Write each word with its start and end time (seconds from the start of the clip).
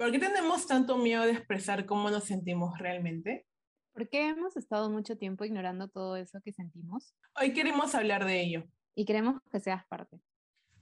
¿Por 0.00 0.10
qué 0.12 0.18
tenemos 0.18 0.66
tanto 0.66 0.96
miedo 0.96 1.24
de 1.24 1.32
expresar 1.32 1.84
cómo 1.84 2.08
nos 2.08 2.24
sentimos 2.24 2.78
realmente? 2.78 3.46
¿Por 3.92 4.08
qué 4.08 4.30
hemos 4.30 4.56
estado 4.56 4.88
mucho 4.88 5.18
tiempo 5.18 5.44
ignorando 5.44 5.88
todo 5.88 6.16
eso 6.16 6.40
que 6.42 6.54
sentimos? 6.54 7.14
Hoy 7.38 7.52
queremos 7.52 7.94
hablar 7.94 8.24
de 8.24 8.40
ello. 8.40 8.64
Y 8.94 9.04
queremos 9.04 9.42
que 9.52 9.60
seas 9.60 9.86
parte. 9.88 10.18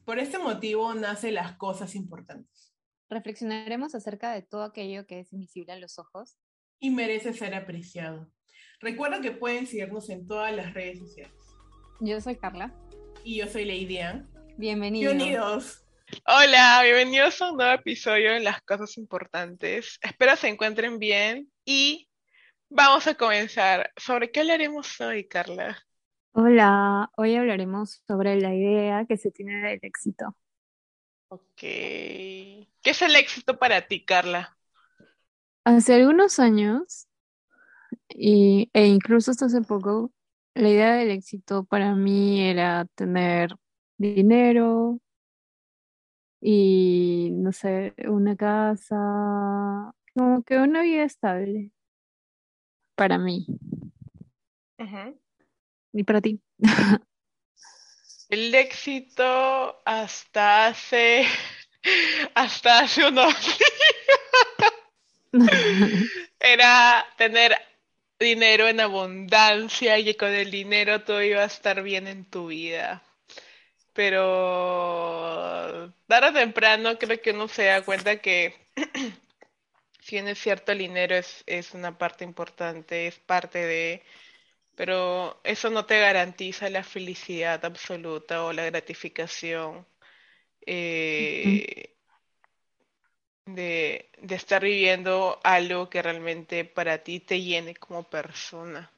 Por 0.05 0.21
este 0.21 0.39
motivo 0.39 0.95
nace 0.95 1.33
las 1.33 1.57
cosas 1.57 1.97
importantes. 1.97 2.73
Reflexionaremos 3.11 3.97
acerca 3.97 4.31
de 4.31 4.43
todo 4.43 4.63
aquello 4.63 5.05
que 5.09 5.19
es 5.19 5.33
invisible 5.33 5.73
a 5.73 5.81
los 5.81 5.99
ojos. 5.99 6.39
Y 6.79 6.91
merece 6.91 7.33
ser 7.33 7.57
apreciado. 7.57 8.31
Recuerda 8.79 9.21
que 9.21 9.33
pueden 9.33 9.67
seguirnos 9.67 10.11
en 10.11 10.29
todas 10.29 10.55
las 10.55 10.75
redes 10.75 11.01
sociales. 11.01 11.35
Yo 11.99 12.21
soy 12.21 12.37
Carla. 12.37 12.73
Y 13.25 13.39
yo 13.39 13.49
soy 13.49 13.65
Lady 13.65 13.99
Ann. 13.99 14.31
Bienvenidos. 14.57 15.13
Bienvenidos. 15.13 15.88
Hola, 16.27 16.81
bienvenidos 16.85 17.41
a 17.43 17.51
un 17.51 17.59
nuevo 17.59 17.73
episodio 17.73 18.33
de 18.33 18.41
Las 18.41 18.63
Cosas 18.63 18.97
Importantes. 18.97 19.99
Espero 20.01 20.37
se 20.37 20.49
encuentren 20.49 20.99
bien 20.99 21.53
y 21.67 22.09
vamos 22.71 23.07
a 23.07 23.15
comenzar. 23.15 23.93
¿Sobre 23.97 24.31
qué 24.31 24.41
hablaremos 24.41 24.99
hoy, 25.03 25.29
Carla? 25.29 25.77
Hola, 26.33 27.11
hoy 27.17 27.37
hablaremos 27.37 28.03
sobre 28.07 28.41
la 28.41 28.55
idea 28.55 29.05
que 29.07 29.19
se 29.19 29.31
tiene 29.31 29.61
del 29.61 29.81
éxito. 29.83 30.35
Ok. 31.29 31.43
¿Qué 31.61 32.67
es 32.85 33.03
el 33.03 33.15
éxito 33.15 33.59
para 33.59 33.87
ti, 33.87 34.03
Carla? 34.03 34.57
Hace 35.65 35.95
algunos 35.95 36.39
años, 36.39 37.07
y, 38.09 38.71
e 38.73 38.87
incluso 38.87 39.31
hasta 39.31 39.47
hace 39.47 39.61
poco, 39.61 40.11
la 40.55 40.71
idea 40.71 40.95
del 40.95 41.11
éxito 41.11 41.65
para 41.65 41.95
mí 41.95 42.49
era 42.49 42.87
tener 42.95 43.55
dinero, 43.99 45.01
y 46.41 47.31
no 47.33 47.53
sé, 47.53 47.95
una 48.07 48.37
casa, 48.37 49.93
como 50.15 50.43
que 50.43 50.59
una 50.59 50.83
vida 50.83 51.05
estable 51.05 51.73
para 52.95 53.17
mí. 53.17 53.47
Y 55.93 56.03
para 56.03 56.21
ti. 56.21 56.41
El 58.29 58.55
éxito 58.55 59.81
hasta 59.87 60.67
hace 60.67 61.25
hasta 62.35 62.81
hace 62.81 63.07
unos 63.07 63.35
era 66.41 67.07
tener 67.17 67.57
dinero 68.19 68.69
en 68.69 68.81
abundancia 68.81 69.99
y 69.99 70.05
que 70.05 70.17
con 70.17 70.29
el 70.29 70.51
dinero 70.51 71.05
todo 71.05 71.23
iba 71.23 71.43
a 71.43 71.47
estar 71.47 71.83
bien 71.83 72.07
en 72.07 72.25
tu 72.25 72.49
vida 72.49 73.03
pero 73.99 75.93
tarde 76.07 76.29
o 76.31 76.33
temprano 76.43 76.97
creo 77.01 77.21
que 77.21 77.33
uno 77.33 77.49
se 77.49 77.65
da 77.65 77.83
cuenta 77.83 78.21
que 78.25 78.55
si 80.01 80.15
bien 80.15 80.29
es 80.29 80.39
cierto 80.39 80.71
el 80.71 80.79
dinero 80.79 81.17
es, 81.17 81.43
es 81.47 81.75
una 81.75 81.99
parte 81.99 82.23
importante, 82.23 83.09
es 83.09 83.19
parte 83.19 83.59
de, 83.59 84.05
pero 84.77 85.41
eso 85.43 85.71
no 85.71 85.85
te 85.87 85.99
garantiza 86.01 86.71
la 86.71 86.85
felicidad 86.85 87.65
absoluta 87.65 88.45
o 88.45 88.53
la 88.53 88.67
gratificación 88.67 89.85
eh, 90.67 91.97
de, 93.47 94.11
de 94.23 94.35
estar 94.37 94.63
viviendo 94.63 95.41
algo 95.43 95.91
que 95.91 96.03
realmente 96.03 96.65
para 96.65 96.99
ti 96.99 97.19
te 97.19 97.41
llene 97.43 97.75
como 97.75 98.05
persona. 98.05 98.93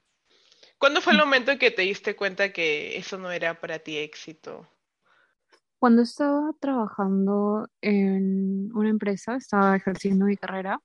¿Cuándo 0.78 1.00
fue 1.00 1.14
el 1.14 1.20
momento 1.20 1.52
en 1.52 1.58
que 1.58 1.70
te 1.70 1.82
diste 1.82 2.16
cuenta 2.16 2.52
que 2.52 2.98
eso 2.98 3.16
no 3.16 3.32
era 3.32 3.58
para 3.60 3.78
ti 3.78 3.96
éxito? 3.96 4.68
Cuando 5.80 6.02
estaba 6.02 6.52
trabajando 6.60 7.66
en 7.80 8.70
una 8.76 8.90
empresa, 8.90 9.36
estaba 9.36 9.74
ejerciendo 9.74 10.26
mi 10.26 10.36
carrera. 10.36 10.78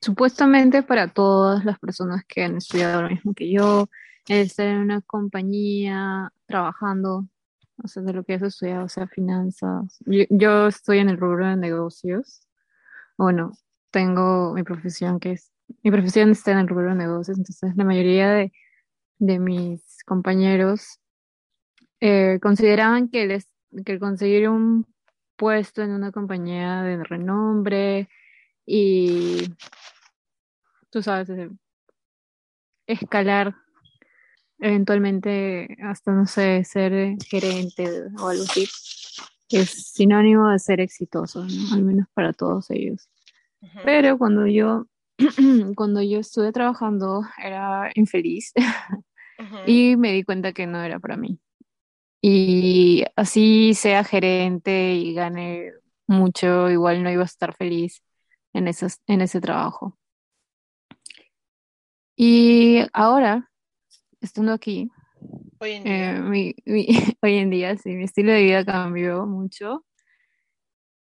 Supuestamente 0.00 0.84
para 0.84 1.08
todas 1.08 1.64
las 1.64 1.80
personas 1.80 2.24
que 2.28 2.44
han 2.44 2.56
estudiado 2.58 3.02
lo 3.02 3.08
mismo 3.08 3.34
que 3.34 3.50
yo, 3.50 3.88
estar 4.28 4.68
en 4.68 4.78
una 4.78 5.00
compañía 5.00 6.32
trabajando, 6.46 7.26
o 7.82 7.88
sea, 7.88 8.04
de 8.04 8.12
lo 8.12 8.22
que 8.22 8.34
has 8.34 8.42
estudiado, 8.42 8.84
o 8.84 8.88
sea, 8.88 9.08
finanzas. 9.08 9.98
Yo, 10.30 10.68
estoy 10.68 10.98
en 10.98 11.08
el 11.08 11.18
rubro 11.18 11.44
de 11.44 11.56
negocios. 11.56 12.46
Bueno, 13.18 13.50
tengo 13.90 14.54
mi 14.54 14.62
profesión 14.62 15.18
que 15.18 15.32
es, 15.32 15.50
mi 15.82 15.90
profesión 15.90 16.30
está 16.30 16.52
en 16.52 16.58
el 16.58 16.68
rubro 16.68 16.90
de 16.90 16.94
negocios, 16.94 17.36
entonces 17.36 17.76
la 17.76 17.84
mayoría 17.84 18.30
de, 18.30 18.52
de 19.18 19.40
mis 19.40 20.04
compañeros 20.04 21.00
eh, 22.00 22.38
consideraban 22.42 23.08
que, 23.08 23.26
les, 23.26 23.48
que 23.84 23.98
conseguir 23.98 24.48
un 24.48 24.86
puesto 25.36 25.82
en 25.82 25.90
una 25.90 26.12
compañía 26.12 26.82
de 26.82 27.02
renombre 27.04 28.08
y, 28.66 29.48
tú 30.90 31.02
sabes, 31.02 31.30
eh, 31.30 31.50
escalar 32.86 33.54
eventualmente 34.58 35.76
hasta, 35.82 36.12
no 36.12 36.26
sé, 36.26 36.64
ser 36.64 37.16
gerente 37.28 38.04
o 38.18 38.28
algo 38.28 38.42
así, 38.42 38.66
es 39.50 39.92
sinónimo 39.92 40.48
de 40.50 40.58
ser 40.58 40.80
exitoso, 40.80 41.42
al 41.72 41.82
menos 41.82 42.06
para 42.14 42.32
todos 42.32 42.70
ellos. 42.70 43.08
Pero 43.84 44.16
cuando 44.16 44.46
yo, 44.46 44.86
cuando 45.76 46.02
yo 46.02 46.20
estuve 46.20 46.52
trabajando 46.52 47.22
era 47.42 47.90
infeliz. 47.94 48.52
Y 49.66 49.96
me 49.96 50.12
di 50.12 50.24
cuenta 50.24 50.54
que 50.54 50.66
no 50.66 50.82
era 50.82 50.98
para 50.98 51.18
mí 51.18 51.38
y 52.28 53.04
así 53.14 53.72
sea 53.74 54.02
gerente 54.02 54.94
y 54.94 55.14
gane 55.14 55.70
mucho, 56.08 56.68
igual 56.68 57.04
no 57.04 57.10
iba 57.12 57.22
a 57.22 57.24
estar 57.24 57.54
feliz 57.54 58.02
en, 58.52 58.68
en 59.06 59.20
ese 59.20 59.40
trabajo. 59.40 59.96
Y 62.16 62.84
ahora, 62.92 63.48
estando 64.20 64.52
aquí, 64.52 64.90
hoy 65.60 65.70
en 65.70 65.84
día, 65.84 66.16
eh, 66.16 66.54
hoy 67.22 67.34
en 67.36 67.50
día 67.50 67.76
sí, 67.76 67.90
mi 67.90 68.02
estilo 68.02 68.32
de 68.32 68.42
vida 68.42 68.64
cambió 68.64 69.24
mucho. 69.24 69.84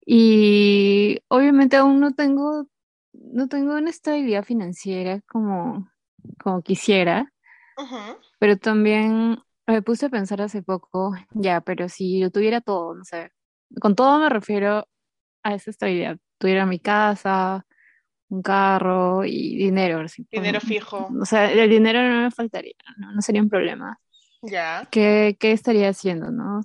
Y 0.06 1.24
obviamente 1.28 1.76
aún 1.76 2.02
no 2.02 2.14
tengo, 2.14 2.68
no 3.14 3.48
tengo 3.48 3.74
una 3.74 3.90
estabilidad 3.90 4.44
financiera 4.44 5.22
como, 5.22 5.90
como 6.38 6.62
quisiera, 6.62 7.34
pero 8.38 8.60
también 8.60 9.40
me 9.68 9.82
puse 9.82 10.08
a 10.08 10.10
pensar 10.10 10.42
hace 10.42 10.62
poco, 10.62 11.16
ya, 11.32 11.62
pero 11.62 11.90
si 11.90 12.20
yo 12.20 12.32
tuviera 12.32 12.62
todo, 12.62 12.96
no 12.96 13.04
sé, 13.04 13.32
con 13.80 13.96
todo 13.96 14.20
me 14.20 14.30
refiero 14.30 14.88
a 15.44 15.54
esa 15.54 15.72
estabilidad. 15.72 16.18
Tuviera 16.38 16.66
mi 16.66 16.80
casa, 16.80 17.66
un 18.30 18.42
carro 18.42 19.24
y 19.26 19.56
dinero. 19.56 20.06
Dinero 20.32 20.60
fijo. 20.60 21.10
O 21.20 21.26
sea, 21.26 21.52
el 21.52 21.70
dinero 21.70 22.02
no 22.02 22.24
me 22.24 22.32
faltaría, 22.32 22.74
no, 22.98 23.14
no 23.14 23.22
sería 23.22 23.42
un 23.42 23.50
problema. 23.50 24.00
Ya. 24.42 24.88
¿Qué, 24.92 25.38
qué 25.40 25.52
estaría 25.52 25.90
haciendo, 25.90 26.32
no? 26.32 26.62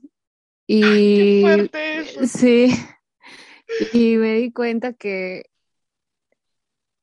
Y 0.67 1.43
qué 1.43 1.55
fuerte 1.57 1.99
eso. 2.01 2.27
sí, 2.27 2.71
y 3.93 4.17
me 4.17 4.35
di 4.35 4.53
cuenta 4.53 4.93
que 4.93 5.51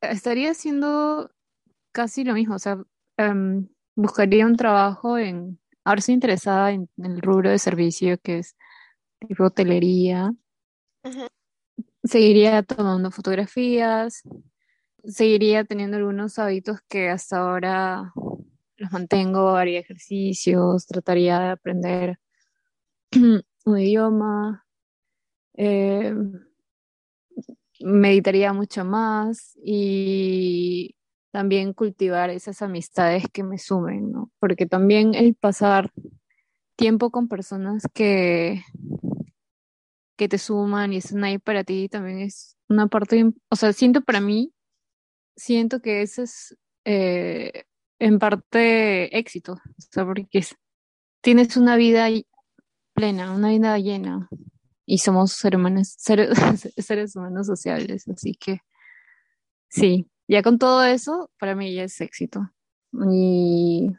estaría 0.00 0.50
haciendo 0.52 1.30
casi 1.92 2.24
lo 2.24 2.34
mismo, 2.34 2.54
o 2.54 2.58
sea, 2.58 2.78
em, 3.16 3.68
buscaría 3.94 4.46
un 4.46 4.56
trabajo 4.56 5.18
en 5.18 5.58
Ahora 5.88 6.00
estoy 6.00 6.16
interesada 6.16 6.70
en, 6.72 6.90
el 6.98 7.22
rubro 7.22 7.48
de 7.48 7.58
servicio 7.58 8.18
que 8.18 8.40
es 8.40 8.58
tipo 9.26 9.44
hotelería. 9.44 10.34
Seguiría 12.04 12.62
tomando 12.62 13.10
fotografías, 13.10 14.22
seguiría 15.02 15.64
teniendo 15.64 15.96
algunos 15.96 16.38
hábitos 16.38 16.82
que 16.90 17.08
hasta 17.08 17.38
ahora 17.38 18.12
los 18.76 18.92
mantengo, 18.92 19.56
haría 19.56 19.80
ejercicios, 19.80 20.86
trataría 20.86 21.40
de 21.40 21.48
aprender 21.52 22.18
un 23.64 23.78
idioma, 23.78 24.66
eh, 25.54 26.14
meditaría 27.80 28.52
mucho 28.52 28.84
más 28.84 29.58
y 29.64 30.97
también 31.30 31.72
cultivar 31.72 32.30
esas 32.30 32.62
amistades 32.62 33.24
que 33.32 33.42
me 33.42 33.58
sumen, 33.58 34.10
¿no? 34.12 34.30
Porque 34.38 34.66
también 34.66 35.14
el 35.14 35.34
pasar 35.34 35.92
tiempo 36.76 37.10
con 37.10 37.28
personas 37.28 37.82
que, 37.92 38.62
que 40.16 40.28
te 40.28 40.38
suman 40.38 40.92
y 40.92 40.98
están 40.98 41.24
ahí 41.24 41.38
para 41.38 41.64
ti 41.64 41.88
también 41.88 42.20
es 42.20 42.56
una 42.68 42.86
parte, 42.86 43.32
o 43.50 43.56
sea, 43.56 43.72
siento 43.72 44.02
para 44.02 44.20
mí, 44.20 44.52
siento 45.36 45.80
que 45.80 46.02
ese 46.02 46.22
es 46.22 46.56
eh, 46.84 47.64
en 47.98 48.18
parte 48.18 49.16
éxito, 49.18 49.54
o 49.54 49.82
sea, 49.90 50.04
porque 50.04 50.44
tienes 51.20 51.56
una 51.56 51.76
vida 51.76 52.08
plena, 52.94 53.32
una 53.32 53.50
vida 53.50 53.78
llena 53.78 54.28
y 54.86 54.98
somos 54.98 55.32
seres 55.32 55.58
humanos, 55.58 55.96
seres 56.76 57.16
humanos 57.16 57.46
sociales, 57.46 58.08
así 58.08 58.34
que 58.34 58.60
sí, 59.68 60.08
ya 60.28 60.42
con 60.42 60.58
todo 60.58 60.84
eso, 60.84 61.30
para 61.38 61.54
mí 61.54 61.74
ya 61.74 61.84
es 61.84 62.00
éxito. 62.00 62.50
Y 63.10 63.90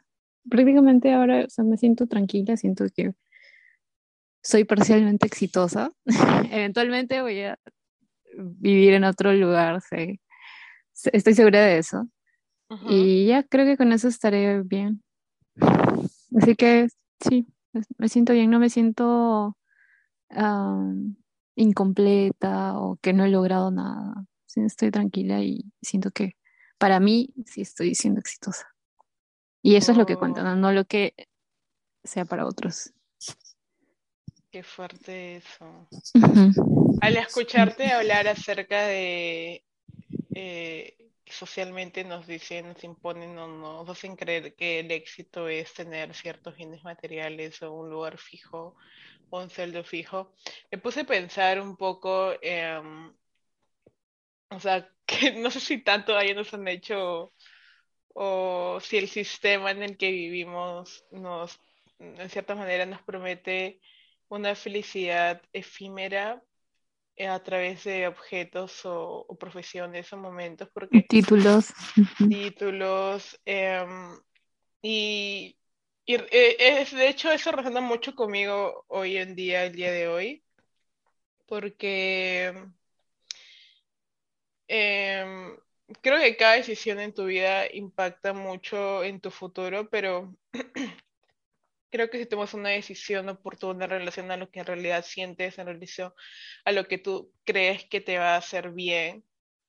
prácticamente 0.48 1.12
ahora, 1.12 1.44
o 1.44 1.50
sea, 1.50 1.64
me 1.64 1.76
siento 1.76 2.06
tranquila, 2.06 2.56
siento 2.56 2.86
que 2.94 3.12
soy 4.42 4.64
parcialmente 4.64 5.26
exitosa. 5.26 5.90
Eventualmente 6.50 7.20
voy 7.22 7.42
a, 7.42 7.58
vivir 8.36 8.94
en 8.94 9.04
otro 9.04 9.32
lugar, 9.32 9.80
sí. 9.82 10.20
estoy 11.12 11.34
segura 11.34 11.60
de 11.62 11.78
eso. 11.78 12.08
Y 12.88 13.26
ya 13.26 13.42
creo 13.42 13.66
que 13.66 13.76
con 13.76 13.92
eso 13.92 14.06
estaré 14.06 14.62
bien. 14.62 15.02
Así 16.36 16.54
que 16.54 16.86
sí, 17.18 17.48
me 17.98 18.08
siento 18.08 18.32
bien, 18.32 18.48
no 18.48 18.60
me 18.60 18.70
siento 18.70 19.56
incompleta 21.56 22.78
o 22.78 22.96
que 23.02 23.12
no 23.12 23.24
he 23.24 23.28
logrado 23.28 23.72
nada. 23.72 24.24
Estoy 24.56 24.90
tranquila 24.90 25.40
y 25.40 25.64
siento 25.82 26.10
que 26.10 26.36
para 26.78 27.00
mí 27.00 27.30
sí 27.46 27.60
estoy 27.60 27.94
siendo 27.94 28.20
exitosa. 28.20 28.66
Y 29.62 29.76
eso 29.76 29.92
es 29.92 29.98
lo 29.98 30.06
que 30.06 30.16
cuenta, 30.16 30.42
oh. 30.42 30.56
no, 30.56 30.72
lo 30.72 30.84
que 30.84 31.14
sea 32.02 32.24
para 32.24 32.46
otros. 32.46 32.92
Qué 34.50 34.62
fuerte 34.62 35.36
eso. 35.36 35.88
Al 37.00 37.16
escucharte 37.16 37.92
hablar 37.92 38.26
acerca 38.26 38.86
de 38.86 39.64
eh, 40.34 41.00
socialmente 41.26 42.04
nos 42.04 42.26
dicen, 42.26 42.68
nos 42.68 42.82
imponen 42.84 43.38
o 43.38 43.46
nos 43.46 43.88
hacen 43.88 44.16
creer 44.16 44.54
que 44.54 44.80
el 44.80 44.90
éxito 44.90 45.48
es 45.48 45.72
tener 45.74 46.14
ciertos 46.14 46.56
bienes 46.56 46.82
materiales 46.84 47.62
o 47.62 47.72
un 47.72 47.90
lugar 47.90 48.18
fijo 48.18 48.74
o 49.30 49.40
un 49.40 49.50
sueldo 49.50 49.84
fijo, 49.84 50.32
me 50.70 50.78
puse 50.78 51.00
a 51.00 51.04
pensar 51.04 51.60
un 51.60 51.76
poco, 51.76 52.32
o 54.50 54.60
sea, 54.60 54.88
que 55.06 55.32
no 55.32 55.50
sé 55.50 55.60
si 55.60 55.78
tanto 55.78 56.16
ahí 56.16 56.34
nos 56.34 56.52
han 56.54 56.68
hecho 56.68 57.32
o 58.12 58.78
si 58.80 58.98
el 58.98 59.08
sistema 59.08 59.70
en 59.70 59.82
el 59.82 59.96
que 59.96 60.10
vivimos 60.10 61.04
nos, 61.12 61.60
en 61.98 62.28
cierta 62.28 62.54
manera, 62.54 62.84
nos 62.86 63.02
promete 63.02 63.80
una 64.28 64.54
felicidad 64.54 65.42
efímera 65.52 66.42
eh, 67.16 67.28
a 67.28 67.42
través 67.42 67.84
de 67.84 68.06
objetos 68.06 68.80
o, 68.84 69.26
profesiones 69.38 70.12
o 70.12 70.16
momentos, 70.16 70.68
porque 70.72 71.02
títulos, 71.02 71.72
títulos 72.28 73.38
em, 73.44 74.18
y, 74.82 75.56
y 76.04 76.14
eh, 76.14 76.56
es, 76.58 76.92
de 76.92 77.08
hecho 77.08 77.30
eso 77.30 77.52
resuena 77.52 77.80
mucho 77.80 78.14
conmigo 78.14 78.84
hoy 78.88 79.16
en 79.16 79.34
día, 79.34 79.64
el 79.64 79.74
día 79.74 79.92
de 79.92 80.08
hoy, 80.08 80.44
porque 81.46 82.54
em, 84.70 85.56
creo 86.02 86.20
que 86.20 86.36
cada 86.36 86.54
decisión 86.54 87.00
en 87.00 87.12
tu 87.14 87.26
vida 87.26 87.66
impacta 87.72 88.32
mucho 88.32 89.04
en 89.04 89.20
tu 89.20 89.30
futuro, 89.30 89.88
pero 89.90 90.36
creo 91.90 92.10
que 92.10 92.18
si 92.18 92.26
tomas 92.26 92.54
una 92.54 92.70
decisión 92.70 93.28
oportuna 93.28 93.84
en 93.86 93.90
relación 93.90 94.30
a 94.30 94.36
lo 94.36 94.50
que 94.50 94.60
en 94.60 94.66
realidad 94.66 95.04
sientes, 95.04 95.58
en 95.58 95.66
relación 95.66 96.12
a 96.64 96.72
lo 96.72 96.86
que 96.88 96.98
tú 96.98 97.32
crees 97.44 97.84
que 97.86 98.00
te 98.00 98.18
va 98.18 98.34
a 98.34 98.38
hacer 98.38 98.70
bien 98.72 99.24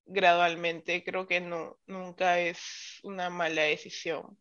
gradualmente, 0.06 1.04
creo 1.04 1.28
que 1.28 1.42
no, 1.42 1.80
nunca 1.88 2.40
es 2.40 3.00
una 3.04 3.30
mala 3.30 3.64
decisión. 3.64 4.38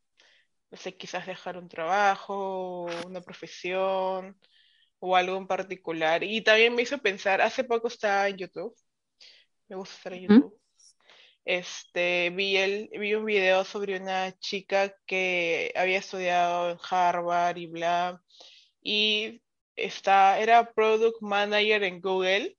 No 0.70 0.78
sé, 0.78 0.96
quizás 0.96 1.26
dejar 1.26 1.58
un 1.58 1.68
trabajo, 1.68 2.86
una 3.06 3.20
profesión 3.22 4.38
o 5.00 5.16
algo 5.16 5.36
en 5.36 5.46
particular. 5.48 6.24
Y 6.24 6.42
también 6.42 6.74
me 6.74 6.82
hizo 6.82 6.98
pensar, 6.98 7.40
hace 7.42 7.64
poco 7.64 7.88
estaba 7.88 8.28
en 8.28 8.38
YouTube, 8.38 8.74
me 9.70 9.76
gusta 9.76 9.94
estar 9.94 10.12
en 10.12 10.22
YouTube 10.22 10.60
este, 11.44 12.30
vi, 12.30 12.56
el, 12.56 12.90
vi 12.92 13.14
un 13.14 13.24
video 13.24 13.64
sobre 13.64 13.98
una 13.98 14.38
chica 14.38 14.94
que 15.06 15.72
había 15.74 15.98
estudiado 15.98 16.70
en 16.70 16.78
Harvard 16.88 17.56
y 17.56 17.66
bla, 17.66 18.22
y 18.82 19.42
está, 19.74 20.38
era 20.38 20.72
product 20.72 21.20
manager 21.22 21.82
en 21.84 22.00
Google. 22.00 22.56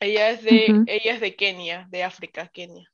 Ella 0.00 0.30
es 0.30 0.42
de, 0.42 0.84
ella 0.86 1.14
es 1.14 1.20
de 1.20 1.36
Kenia, 1.36 1.86
de 1.90 2.04
África, 2.04 2.48
Kenia. 2.48 2.88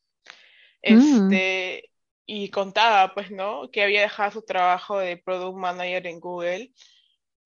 Mm. 0.83 1.31
Este, 1.33 1.91
y 2.27 2.49
contaba, 2.51 3.15
pues, 3.15 3.31
¿no? 3.31 3.71
Que 3.71 3.83
había 3.83 4.03
dejado 4.03 4.33
su 4.33 4.43
trabajo 4.43 4.99
de 4.99 5.19
product 5.19 5.57
manager 5.57 6.07
en 6.07 6.21
Google 6.21 6.73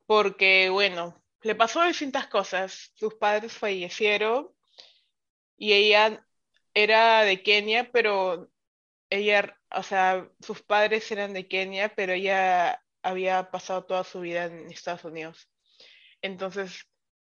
porque, 0.06 0.70
bueno, 0.70 1.22
le 1.42 1.54
pasó 1.54 1.84
distintas 1.84 2.28
cosas. 2.28 2.92
Sus 2.94 3.14
padres 3.14 3.52
fallecieron 3.52 4.48
y 5.58 5.72
ella 5.74 6.24
era 6.74 7.22
de 7.24 7.42
Kenia, 7.42 7.90
pero 7.92 8.50
ella, 9.10 9.58
o 9.70 9.82
sea, 9.82 10.28
sus 10.40 10.62
padres 10.62 11.10
eran 11.12 11.32
de 11.34 11.48
Kenia, 11.48 11.94
pero 11.94 12.12
ella 12.14 12.82
había 13.02 13.50
pasado 13.50 13.84
toda 13.84 14.04
su 14.04 14.20
vida 14.20 14.46
en 14.46 14.70
Estados 14.70 15.04
Unidos. 15.04 15.50
Entonces, 16.22 16.86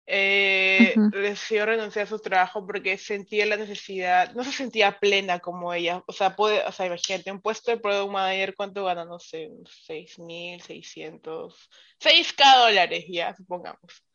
eh, 0.07 0.95
decidió 1.13 1.67
renunciar 1.67 2.07
a 2.07 2.09
su 2.09 2.19
trabajo 2.19 2.67
porque 2.67 2.97
sentía 2.99 3.45
la 3.47 3.57
necesidad, 3.59 4.33
no 4.35 4.43
se 4.45 4.53
sentía 4.53 4.99
plena 4.99 5.39
como 5.41 5.73
ella. 5.75 6.03
O 6.07 6.13
sea, 6.13 6.35
puede, 6.37 6.65
o 6.65 6.73
sea, 6.73 6.87
imagínate, 6.87 7.31
un 7.33 7.43
puesto 7.43 7.71
de 7.71 7.79
product 7.79 8.11
manager, 8.11 8.55
¿cuánto 8.57 8.85
gana? 8.85 9.05
No 9.05 9.19
sé, 9.19 9.51
6.600, 9.87 11.69
6K 12.01 12.59
dólares 12.59 13.05
ya, 13.09 13.35
supongamos. 13.37 14.08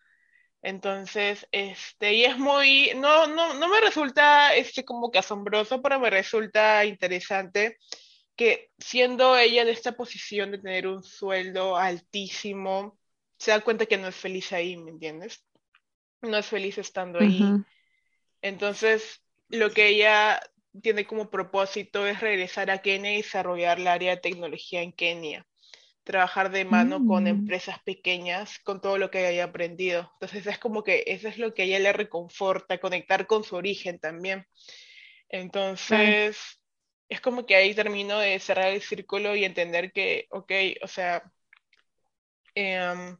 Entonces, 0.64 1.46
este, 1.52 2.14
y 2.14 2.24
es 2.24 2.38
muy, 2.38 2.94
no, 2.96 3.28
no, 3.28 3.54
no 3.54 3.68
me 3.68 3.82
resulta 3.82 4.56
este 4.56 4.86
como 4.86 5.12
que 5.12 5.20
asombroso, 5.20 5.82
pero 5.82 6.00
me 6.00 6.10
resulta 6.10 6.86
interesante 6.86 7.78
que 8.38 8.72
siendo 8.80 9.38
ella 9.38 9.64
en 9.64 9.68
esta 9.68 9.92
posición 9.92 10.52
de 10.52 10.60
tener 10.60 10.88
un 10.88 11.04
sueldo 11.04 11.76
altísimo, 11.76 12.98
se 13.38 13.52
da 13.52 13.60
cuenta 13.60 13.86
que 13.86 13.98
no 13.98 14.08
es 14.08 14.16
feliz 14.16 14.54
ahí, 14.54 14.78
¿me 14.78 14.92
entiendes? 14.92 15.46
No 16.22 16.38
es 16.38 16.46
feliz 16.46 16.78
estando 16.78 17.20
ahí. 17.20 17.44
Entonces, 18.42 19.22
lo 19.50 19.70
que 19.72 19.90
ella 19.90 20.40
tiene 20.82 21.06
como 21.06 21.30
propósito 21.30 22.08
es 22.08 22.22
regresar 22.22 22.72
a 22.72 22.82
Kenia 22.82 23.14
y 23.14 23.18
desarrollar 23.18 23.80
el 23.80 23.88
área 23.88 24.12
de 24.16 24.22
tecnología 24.22 24.82
en 24.82 24.94
Kenia 24.94 25.46
trabajar 26.04 26.52
de 26.52 26.66
mano 26.66 27.06
con 27.06 27.24
mm. 27.24 27.28
empresas 27.28 27.80
pequeñas, 27.84 28.60
con 28.60 28.82
todo 28.82 28.98
lo 28.98 29.10
que 29.10 29.26
haya 29.26 29.46
aprendido. 29.46 30.12
Entonces 30.16 30.46
es 30.48 30.60
como 30.60 30.84
que 30.84 31.04
eso 31.08 31.28
es 31.28 31.38
lo 31.38 31.54
que 31.54 31.64
a 31.64 31.66
ella 31.66 31.80
le 31.80 31.94
reconforta, 31.94 32.80
conectar 32.80 33.28
con 33.28 33.44
su 33.44 33.56
origen 33.56 34.00
también. 34.00 34.46
Entonces, 35.30 36.62
es 37.10 37.22
como 37.22 37.46
que 37.46 37.56
ahí 37.56 37.74
termino 37.74 38.20
de 38.20 38.40
cerrar 38.40 38.70
el 38.70 38.82
círculo 38.82 39.36
y 39.36 39.46
entender 39.46 39.92
que, 39.92 40.28
ok, 40.30 40.52
o 40.84 40.88
sea, 40.88 41.24
em, 42.56 43.18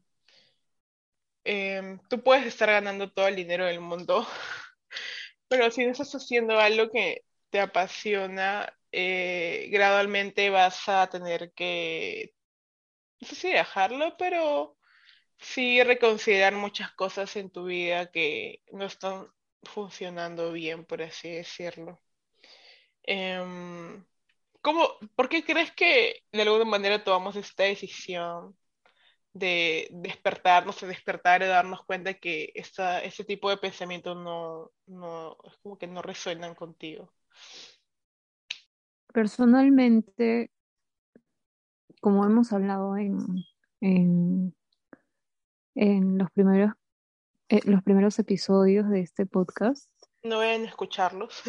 em, 1.44 2.00
tú 2.10 2.22
puedes 2.24 2.46
estar 2.46 2.70
ganando 2.70 3.12
todo 3.12 3.28
el 3.28 3.36
dinero 3.36 3.66
del 3.66 3.82
mundo, 3.82 4.28
pero 5.48 5.72
si 5.72 5.86
no 5.86 5.92
estás 5.92 6.14
haciendo 6.16 6.60
algo 6.60 6.90
que 6.92 7.24
te 7.50 7.60
apasiona, 7.60 8.74
eh, 8.92 9.70
gradualmente 9.72 10.50
vas 10.50 10.88
a 10.90 11.08
tener 11.08 11.52
que 11.54 12.34
no 13.24 13.30
sé 13.30 13.36
si 13.36 13.50
dejarlo, 13.54 14.18
pero 14.18 14.76
sí 15.38 15.82
reconsiderar 15.82 16.54
muchas 16.56 16.92
cosas 16.92 17.34
en 17.38 17.50
tu 17.50 17.66
vida 17.66 18.12
que 18.12 18.62
no 18.74 18.84
están 18.84 19.28
funcionando 19.64 20.52
bien, 20.52 20.84
por 20.84 21.02
así 21.02 21.32
decirlo. 21.32 22.02
Em, 23.04 24.04
¿cómo, 24.62 24.90
¿Por 25.16 25.30
qué 25.30 25.46
crees 25.46 25.72
que 25.72 26.24
de 26.34 26.42
alguna 26.42 26.66
manera 26.66 27.02
tomamos 27.02 27.38
esta 27.38 27.64
decisión 27.64 28.58
de 29.32 29.88
despertarnos, 29.92 30.82
de 30.82 30.88
despertar 30.88 31.44
y 31.44 31.46
darnos 31.46 31.86
cuenta 31.86 32.16
que 32.16 32.52
esta, 32.56 33.00
este 33.00 33.24
tipo 33.24 33.50
de 33.50 33.58
pensamientos 33.58 34.18
no, 34.18 35.38
es 35.46 35.58
como 35.64 35.78
que 35.78 35.88
no 35.88 36.02
resuenan 36.02 36.56
contigo? 36.56 37.14
Personalmente, 39.14 40.52
como 42.04 42.26
hemos 42.26 42.52
hablado 42.52 42.98
en, 42.98 43.18
en, 43.80 44.54
los, 46.18 46.30
primeros, 46.32 46.74
eh, 47.48 47.62
los 47.64 47.82
primeros 47.82 48.20
episodios 48.20 48.90
de 48.90 49.00
este 49.00 49.26
podcast. 49.26 49.90
No 50.22 50.40
vayan 50.40 50.64
a 50.64 50.68
escucharlos. 50.68 51.42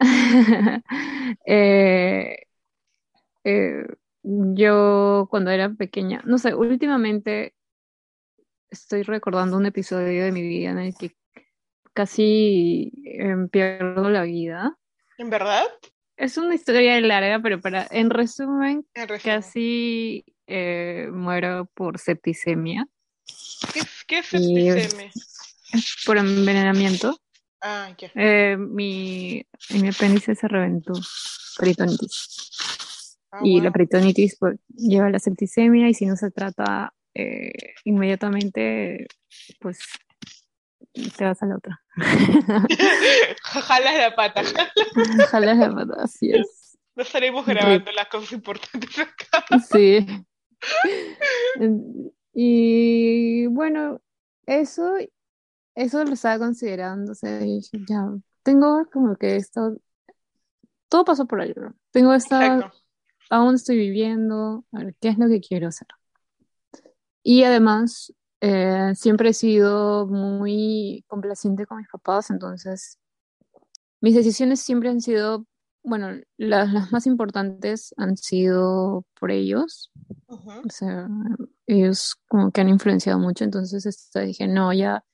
Eh, 1.44 2.46
eh, 3.42 3.86
yo 4.22 5.26
cuando 5.28 5.50
era 5.50 5.68
pequeña, 5.70 6.22
no 6.24 6.38
sé, 6.38 6.54
últimamente 6.54 7.56
estoy 8.70 9.02
recordando 9.02 9.56
un 9.56 9.66
episodio 9.66 10.24
de 10.24 10.30
mi 10.30 10.42
vida 10.42 10.70
en 10.70 10.78
el 10.78 10.94
que 10.94 11.16
casi 11.92 12.92
pierdo 13.50 14.08
la 14.08 14.22
vida. 14.22 14.78
¿En 15.18 15.30
verdad? 15.30 15.64
Es 16.18 16.36
una 16.36 16.54
historia 16.56 17.00
larga, 17.00 17.40
pero 17.40 17.60
para, 17.60 17.86
en 17.92 18.10
resumen, 18.10 18.84
casi 19.22 20.24
eh, 20.48 21.08
muero 21.12 21.70
por 21.74 22.00
septicemia. 22.00 22.88
¿Qué, 23.72 24.18
es 24.18 24.26
septicemia? 24.26 25.12
por 26.04 26.18
envenenamiento. 26.18 27.16
Ah, 27.60 27.94
ya. 27.96 28.10
Eh, 28.16 28.56
mi, 28.56 29.46
mi 29.70 29.88
apéndice 29.88 30.34
se 30.34 30.48
reventó, 30.48 30.92
peritonitis. 31.56 33.16
Ah, 33.30 33.40
y 33.44 33.60
la 33.60 33.70
peritonitis 33.70 34.38
pues, 34.40 34.58
lleva 34.68 35.06
a 35.06 35.10
la 35.10 35.20
septicemia 35.20 35.88
y 35.88 35.94
si 35.94 36.04
no 36.06 36.16
se 36.16 36.32
trata 36.32 36.94
eh, 37.14 37.52
inmediatamente, 37.84 39.06
pues 39.60 39.78
te 41.16 41.24
vas 41.24 41.42
a 41.42 41.46
la 41.46 41.56
otra. 41.56 41.80
Jalas 43.42 43.94
la 43.96 44.14
pata. 44.14 44.42
Jalas 45.30 45.58
la 45.58 45.74
pata, 45.74 46.02
así 46.02 46.30
es. 46.30 46.78
No 46.94 47.02
estaremos 47.02 47.46
grabando 47.46 47.92
las 47.92 48.08
cosas 48.08 48.32
importantes 48.32 48.98
acá. 48.98 49.44
Sí. 49.70 50.06
Y 52.32 53.46
bueno, 53.48 54.00
eso, 54.46 54.94
eso 55.74 56.04
lo 56.04 56.12
estaba 56.12 56.38
considerando, 56.38 57.12
o 57.12 57.14
sea, 57.14 57.40
ya, 57.40 58.12
tengo 58.42 58.86
como 58.92 59.16
que 59.16 59.36
esto, 59.36 59.76
todo 60.88 61.04
pasó 61.04 61.26
por 61.26 61.40
ahí, 61.40 61.52
¿no? 61.56 61.74
Tengo 61.90 62.14
esta, 62.14 62.72
aún 63.30 63.54
estoy 63.56 63.76
viviendo, 63.76 64.64
a 64.72 64.78
ver, 64.84 64.96
¿qué 65.00 65.08
es 65.08 65.18
lo 65.18 65.28
que 65.28 65.40
quiero 65.40 65.68
hacer? 65.68 65.88
Y 67.22 67.42
además, 67.44 68.12
eh, 68.40 68.92
siempre 68.94 69.30
he 69.30 69.34
sido 69.34 70.06
muy 70.06 71.04
complaciente 71.08 71.66
con 71.66 71.78
mis 71.78 71.88
papás, 71.88 72.30
entonces 72.30 72.98
mis 74.00 74.14
decisiones 74.14 74.60
siempre 74.60 74.88
han 74.90 75.00
sido, 75.00 75.46
bueno, 75.82 76.20
las, 76.36 76.72
las 76.72 76.92
más 76.92 77.06
importantes 77.06 77.94
han 77.96 78.16
sido 78.16 79.04
por 79.18 79.30
ellos. 79.30 79.90
O 80.28 80.70
sea, 80.70 81.08
ellos 81.66 82.16
como 82.28 82.50
que 82.50 82.60
han 82.60 82.68
influenciado 82.68 83.18
mucho, 83.18 83.44
entonces 83.44 83.86
esto, 83.86 84.20
dije, 84.20 84.46
no, 84.46 84.72
ya, 84.72 85.04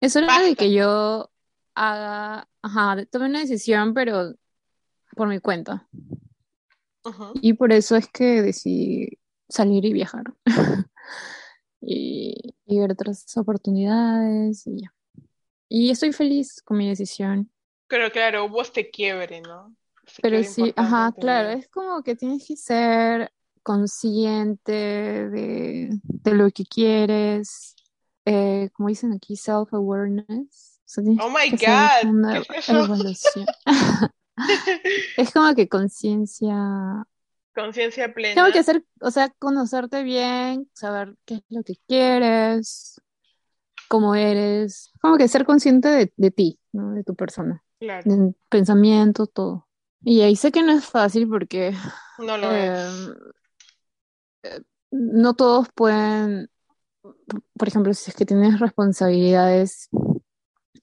es 0.00 0.16
hora 0.16 0.40
de 0.40 0.54
que 0.54 0.72
yo 0.72 1.30
haga, 1.74 2.48
ajá, 2.62 3.04
tome 3.06 3.26
una 3.26 3.40
decisión, 3.40 3.94
pero 3.94 4.34
por 5.14 5.28
mi 5.28 5.40
cuenta. 5.40 5.88
Y 7.40 7.54
por 7.54 7.72
eso 7.72 7.96
es 7.96 8.08
que 8.08 8.42
decidí 8.42 9.18
salir 9.48 9.84
y 9.84 9.92
viajar. 9.92 10.34
y, 11.80 12.54
ver 12.66 12.92
otras 12.92 13.24
oportunidades 13.36 14.66
y 14.66 14.82
ya. 14.82 14.94
Y 15.68 15.90
estoy 15.90 16.12
feliz 16.12 16.62
con 16.62 16.78
mi 16.78 16.88
decisión. 16.88 17.50
Pero 17.88 18.10
claro, 18.10 18.44
hubo 18.44 18.62
este 18.62 18.90
quiebre, 18.90 19.40
¿no? 19.40 19.74
Pero 20.22 20.42
sí, 20.44 20.72
ajá, 20.76 21.12
claro, 21.18 21.50
es 21.50 21.68
como 21.68 22.02
que 22.02 22.14
tienes 22.14 22.46
que 22.46 22.56
ser 22.56 23.32
consciente 23.62 24.72
de, 24.72 25.90
de 26.02 26.34
lo 26.34 26.48
que 26.50 26.64
quieres, 26.64 27.74
eh, 28.24 28.70
como 28.72 28.88
dicen 28.88 29.12
aquí, 29.12 29.36
self-awareness. 29.36 30.80
oh 30.96 31.30
my 31.30 31.50
God, 31.50 32.36
es 35.16 35.32
como 35.32 35.54
que 35.54 35.68
conciencia 35.68 37.06
Conciencia 37.56 38.12
plena. 38.12 38.34
Tengo 38.34 38.52
que 38.52 38.58
hacer, 38.58 38.84
o 39.00 39.10
sea, 39.10 39.30
conocerte 39.38 40.02
bien, 40.02 40.68
saber 40.74 41.16
qué 41.24 41.36
es 41.36 41.42
lo 41.48 41.62
que 41.62 41.76
quieres, 41.88 43.00
cómo 43.88 44.14
eres, 44.14 44.92
como 45.00 45.16
que 45.16 45.26
ser 45.26 45.46
consciente 45.46 46.12
de, 46.14 46.30
ti, 46.30 46.60
¿no? 46.72 46.92
De 46.92 47.02
tu 47.02 47.14
persona. 47.14 47.64
Claro. 47.80 48.02
De 48.04 48.34
pensamiento, 48.50 49.26
todo. 49.26 49.66
Y 50.02 50.20
ahí 50.20 50.36
sé 50.36 50.52
que 50.52 50.62
no 50.62 50.72
es 50.72 50.84
fácil 50.84 51.28
porque 51.30 51.74
no 52.18 52.36
lo 52.36 52.52
em, 52.52 53.14
eh, 54.42 54.60
no 54.90 55.32
todos 55.32 55.68
pueden, 55.74 56.50
por 57.00 57.68
ejemplo, 57.68 57.94
si 57.94 58.10
es 58.10 58.16
que 58.16 58.26
tienes 58.26 58.60
responsabilidades 58.60 59.88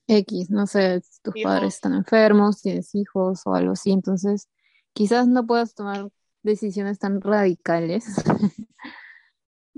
X, 0.08 0.50
no 0.50 0.66
sé, 0.66 1.04
tus 1.22 1.36
padres 1.44 1.76
están 1.76 1.94
enfermos, 1.94 2.64
tienes 2.64 2.96
hijos 2.96 3.42
o 3.46 3.54
algo 3.54 3.74
así, 3.74 3.92
entonces 3.92 4.50
quizás 4.94 5.28
no 5.28 5.46
puedas 5.46 5.76
tomar 5.76 6.10
decisiones 6.44 7.00
tan 7.00 7.22
radicales. 7.22 8.06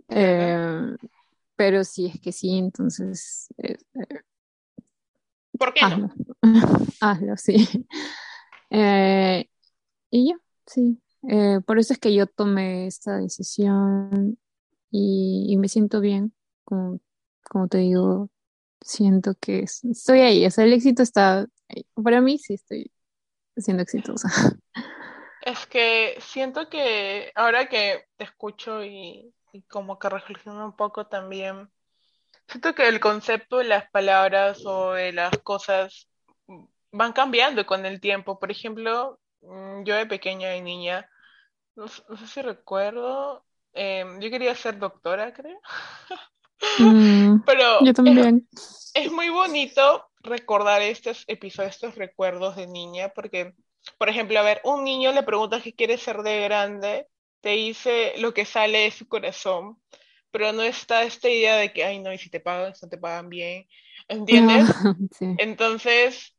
Eh, 0.07 0.95
pero 1.55 1.83
si 1.83 2.05
es 2.05 2.19
que 2.19 2.31
sí, 2.31 2.59
entonces... 2.59 3.47
Eh, 3.57 3.75
¿Por 5.57 5.73
qué 5.73 5.79
hazlo. 5.81 6.11
hazlo, 7.01 7.37
sí. 7.37 7.87
Eh, 8.69 9.49
y 10.11 10.27
ya, 10.29 10.35
sí. 10.67 11.01
por 11.65 11.79
eso 11.79 11.93
es 11.93 11.99
que 11.99 12.13
yo 12.13 12.27
tomé 12.27 12.85
esta 12.85 13.17
decisión 13.17 14.37
y, 14.91 15.57
me 15.57 15.67
siento 15.67 16.01
bien, 16.01 16.33
como, 16.65 16.99
como 17.49 17.67
te 17.67 17.79
digo, 17.79 18.29
siento 18.81 19.33
que 19.39 19.61
estoy 19.63 20.19
ahí, 20.19 20.45
o 20.45 20.51
sea, 20.51 20.65
el 20.65 20.73
éxito 20.73 21.01
está 21.01 21.47
ahí. 21.67 21.85
Para 21.95 22.21
mí 22.21 22.37
sí 22.37 22.53
estoy 22.53 22.91
siendo 23.57 23.83
exitosa. 23.83 24.29
Es 25.45 25.67
que 25.67 26.17
siento 26.21 26.69
que 26.69 27.31
ahora 27.35 27.69
que 27.69 28.05
te 28.17 28.23
escucho 28.23 28.83
y, 28.83 29.31
como 29.69 29.99
que 29.99 30.09
reflexiono 30.09 30.65
un 30.65 30.75
poco 30.75 31.05
también, 31.05 31.69
siento 32.47 32.73
que 32.73 32.87
el 32.87 32.99
concepto 32.99 33.59
de 33.59 33.65
las 33.65 33.89
palabras 33.91 34.65
o 34.65 34.93
de 34.93 35.13
las 35.13 35.37
cosas 35.43 36.09
van 36.91 37.13
cambiando 37.13 37.63
con 37.67 37.85
el 37.85 38.01
tiempo. 38.01 38.39
Por 38.39 38.49
ejemplo, 38.49 39.19
mm, 39.41 39.83
yo 39.83 39.95
de 39.95 40.07
pequeña 40.07 40.55
y 40.55 40.61
niña, 40.63 41.07
no, 41.75 41.87
sé 41.89 42.03
si 42.25 42.41
recuerdo, 42.41 43.45
em, 43.73 44.19
yo 44.19 44.31
quería 44.31 44.55
ser 44.55 44.79
doctora, 44.79 45.31
creo. 45.31 45.59
Mm, 46.79 47.43
Pero 47.45 47.83
yo 47.83 47.93
también. 47.93 48.47
es 48.95 49.11
muy 49.11 49.29
bonito 49.29 50.09
recordar 50.21 50.81
estos 50.81 51.23
episodios, 51.27 51.75
estos 51.75 51.93
recuerdos 51.93 52.55
de 52.55 52.65
niña, 52.65 53.09
porque 53.09 53.53
por 53.97 54.09
ejemplo, 54.09 54.39
a 54.39 54.43
ver, 54.43 54.61
un 54.63 54.83
niño 54.83 55.11
le 55.11 55.23
preguntas 55.23 55.63
qué 55.63 55.73
quiere 55.73 55.97
ser 55.97 56.17
de 56.17 56.41
grande, 56.41 57.07
te 57.41 57.49
dice 57.51 58.13
lo 58.17 58.33
que 58.33 58.45
sale 58.45 58.79
de 58.79 58.91
su 58.91 59.07
corazón, 59.07 59.79
pero 60.31 60.51
no 60.51 60.63
está 60.63 61.03
esta 61.03 61.29
idea 61.29 61.55
de 61.55 61.71
que, 61.71 61.83
ay, 61.83 61.99
no, 61.99 62.11
y 62.11 62.17
si 62.17 62.29
te 62.29 62.39
pagan, 62.39 62.73
no 62.81 62.89
te 62.89 62.97
pagan 62.97 63.29
bien, 63.29 63.67
¿entiendes? 64.07 64.67
Entonces, 65.37 66.35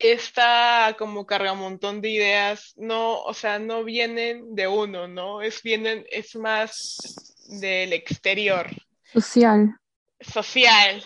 esta 0.00 0.96
como 0.98 1.26
carga 1.26 1.52
un 1.52 1.60
montón 1.60 2.00
de 2.00 2.10
ideas, 2.10 2.72
no, 2.76 3.20
o 3.22 3.34
sea, 3.34 3.58
no 3.58 3.84
vienen 3.84 4.54
de 4.54 4.66
uno, 4.66 5.06
¿no? 5.06 5.42
Es 5.42 5.62
vienen, 5.62 6.06
es 6.10 6.34
más 6.36 7.46
del 7.60 7.92
exterior. 7.92 8.68
Social. 9.12 9.78
Social. 10.20 11.04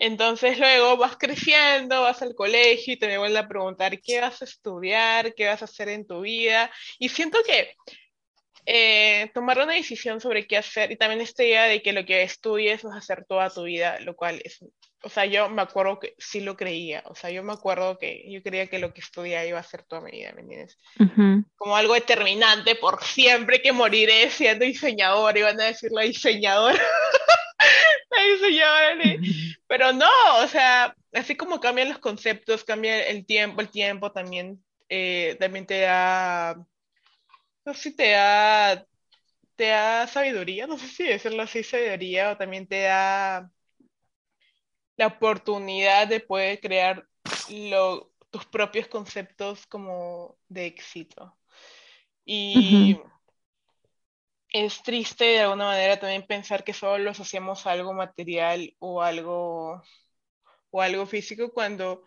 Entonces 0.00 0.58
luego 0.58 0.96
vas 0.96 1.18
creciendo, 1.18 2.00
vas 2.00 2.22
al 2.22 2.34
colegio 2.34 2.94
y 2.94 2.96
te 2.96 3.18
vuelven 3.18 3.44
a 3.44 3.46
preguntar 3.46 4.00
qué 4.00 4.22
vas 4.22 4.40
a 4.40 4.46
estudiar, 4.46 5.34
qué 5.34 5.46
vas 5.46 5.60
a 5.60 5.66
hacer 5.66 5.90
en 5.90 6.06
tu 6.06 6.22
vida. 6.22 6.70
Y 6.98 7.10
siento 7.10 7.38
que 7.46 7.76
eh, 8.64 9.30
tomar 9.34 9.58
una 9.58 9.74
decisión 9.74 10.18
sobre 10.18 10.46
qué 10.46 10.56
hacer 10.56 10.90
y 10.90 10.96
también 10.96 11.20
esta 11.20 11.44
idea 11.44 11.64
de 11.64 11.82
que 11.82 11.92
lo 11.92 12.06
que 12.06 12.22
estudies 12.22 12.82
vas 12.82 12.94
a 12.94 12.98
hacer 12.98 13.26
toda 13.28 13.50
tu 13.50 13.64
vida, 13.64 14.00
lo 14.00 14.16
cual 14.16 14.40
es, 14.42 14.64
o 15.02 15.10
sea, 15.10 15.26
yo 15.26 15.50
me 15.50 15.60
acuerdo 15.60 15.98
que 15.98 16.14
sí 16.16 16.40
lo 16.40 16.56
creía, 16.56 17.02
o 17.04 17.14
sea, 17.14 17.28
yo 17.30 17.42
me 17.42 17.52
acuerdo 17.52 17.98
que 17.98 18.24
yo 18.30 18.42
creía 18.42 18.68
que 18.68 18.78
lo 18.78 18.94
que 18.94 19.02
estudiaba 19.02 19.44
iba 19.44 19.58
a 19.58 19.62
ser 19.62 19.82
toda 19.82 20.00
mi 20.00 20.12
vida, 20.12 20.32
¿me 20.34 20.40
entiendes? 20.40 20.78
Como 21.56 21.76
algo 21.76 21.92
determinante, 21.92 22.74
por 22.74 23.02
siempre 23.04 23.60
que 23.60 23.72
moriré 23.72 24.30
siendo 24.30 24.64
diseñador, 24.64 25.36
iban 25.36 25.60
a 25.60 25.64
decirlo 25.64 26.00
diseñador. 26.00 26.74
Pero 29.70 29.92
no, 29.92 30.10
o 30.42 30.48
sea, 30.48 30.96
así 31.12 31.36
como 31.36 31.60
cambian 31.60 31.90
los 31.90 31.98
conceptos, 32.00 32.64
cambia 32.64 33.06
el 33.06 33.24
tiempo, 33.24 33.60
el 33.60 33.68
tiempo 33.70 34.10
también, 34.10 34.64
eh, 34.88 35.36
también 35.38 35.64
te 35.64 35.82
da, 35.82 36.56
no 37.64 37.72
sé 37.74 37.80
si 37.80 37.94
te 37.94 38.10
da, 38.10 38.84
te 39.54 39.66
da 39.66 40.08
sabiduría, 40.08 40.66
no 40.66 40.76
sé 40.76 40.88
si 40.88 41.04
decirlo 41.04 41.44
así, 41.44 41.62
sabiduría, 41.62 42.32
o 42.32 42.36
también 42.36 42.66
te 42.66 42.80
da 42.82 43.48
la 44.96 45.06
oportunidad 45.06 46.08
de 46.08 46.18
poder 46.18 46.58
crear 46.58 47.06
tus 48.30 48.44
propios 48.46 48.88
conceptos 48.88 49.68
como 49.68 50.36
de 50.48 50.66
éxito. 50.66 51.38
Y 52.24 52.98
es 54.52 54.82
triste 54.82 55.24
de 55.24 55.40
alguna 55.40 55.66
manera 55.66 55.98
también 55.98 56.26
pensar 56.26 56.64
que 56.64 56.72
solo 56.72 56.98
los 56.98 57.20
hacemos 57.20 57.66
algo 57.66 57.92
material 57.92 58.74
o 58.78 59.02
algo, 59.02 59.82
o 60.70 60.82
algo 60.82 61.06
físico 61.06 61.52
cuando, 61.52 62.04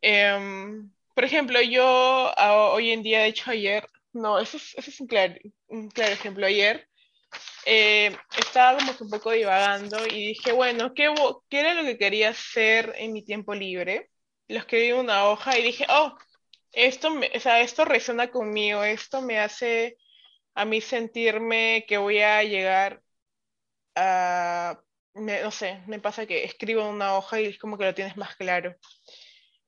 em, 0.00 0.90
por 1.14 1.24
ejemplo, 1.24 1.60
yo 1.62 2.32
hoy 2.72 2.90
en 2.92 3.02
día, 3.02 3.20
de 3.20 3.28
hecho 3.28 3.50
ayer, 3.50 3.88
no, 4.12 4.38
eso 4.38 4.56
es, 4.56 5.00
un, 5.00 5.06
claro, 5.06 5.34
un 5.68 5.88
claro 5.90 6.12
ejemplo, 6.12 6.46
ayer 6.46 6.88
eh, 7.66 8.16
estaba 8.38 8.78
como 8.78 8.96
que 8.96 9.04
un 9.04 9.10
poco 9.10 9.30
divagando 9.32 10.06
y 10.06 10.28
dije, 10.28 10.52
bueno, 10.52 10.94
¿qué, 10.94 11.12
¿qué 11.48 11.60
era 11.60 11.74
lo 11.74 11.84
que 11.84 11.98
quería 11.98 12.30
hacer 12.30 12.94
en 12.96 13.12
mi 13.12 13.24
tiempo 13.24 13.54
libre? 13.54 14.10
Lo 14.48 14.58
escribí 14.58 14.88
en 14.88 14.96
una 14.98 15.28
hoja 15.28 15.58
y 15.58 15.62
dije, 15.62 15.86
oh, 15.90 16.16
esto, 16.72 17.10
me, 17.10 17.30
o 17.34 17.40
sea, 17.40 17.60
esto 17.60 17.84
resuena 17.84 18.30
conmigo, 18.30 18.82
esto 18.84 19.22
me 19.22 19.38
hace 19.38 19.96
a 20.58 20.64
mí 20.64 20.80
sentirme 20.80 21.84
que 21.86 21.98
voy 21.98 22.18
a 22.18 22.42
llegar 22.42 23.00
a, 23.94 24.80
no 25.14 25.50
sé, 25.52 25.84
me 25.86 26.00
pasa 26.00 26.26
que 26.26 26.42
escribo 26.42 26.82
en 26.82 26.88
una 26.88 27.16
hoja 27.16 27.40
y 27.40 27.46
es 27.46 27.58
como 27.58 27.78
que 27.78 27.84
lo 27.84 27.94
tienes 27.94 28.16
más 28.16 28.34
claro. 28.34 28.74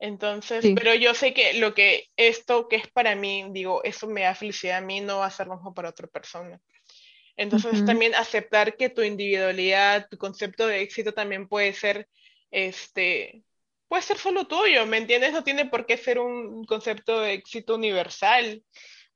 Entonces, 0.00 0.66
pero 0.74 0.92
yo 0.94 1.14
sé 1.14 1.32
que 1.32 1.54
lo 1.54 1.74
que 1.74 2.08
esto 2.16 2.66
que 2.66 2.74
es 2.74 2.88
para 2.88 3.14
mí, 3.14 3.46
digo, 3.50 3.84
eso 3.84 4.08
me 4.08 4.22
da 4.22 4.34
felicidad 4.34 4.78
a 4.78 4.80
mí, 4.80 5.00
no 5.00 5.18
va 5.18 5.26
a 5.26 5.30
ser 5.30 5.46
lo 5.46 5.54
mismo 5.54 5.72
para 5.74 5.90
otra 5.90 6.08
persona. 6.08 6.60
Entonces, 7.36 7.84
también 7.86 8.16
aceptar 8.16 8.76
que 8.76 8.88
tu 8.88 9.02
individualidad, 9.02 10.08
tu 10.10 10.18
concepto 10.18 10.66
de 10.66 10.80
éxito 10.80 11.14
también 11.14 11.46
puede 11.46 11.72
ser 11.72 12.08
este, 12.50 13.44
puede 13.86 14.02
ser 14.02 14.18
solo 14.18 14.48
tuyo, 14.48 14.86
¿me 14.86 14.96
entiendes? 14.96 15.32
No 15.32 15.44
tiene 15.44 15.66
por 15.66 15.86
qué 15.86 15.96
ser 15.96 16.18
un 16.18 16.64
concepto 16.64 17.20
de 17.20 17.34
éxito 17.34 17.76
universal, 17.76 18.64